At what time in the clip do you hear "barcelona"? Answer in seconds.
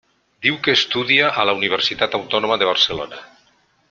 2.71-3.21